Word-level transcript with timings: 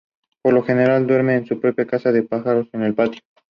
Por 0.41 0.55
lo 0.55 0.63
general, 0.63 1.05
duerme 1.05 1.35
en 1.35 1.45
su 1.45 1.59
propia 1.59 1.85
casa 1.85 2.11
de 2.11 2.23
pájaros 2.23 2.67
en 2.73 2.81
el 2.81 2.95
patio. 2.95 3.19